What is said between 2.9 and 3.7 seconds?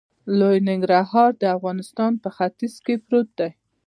پروت دی.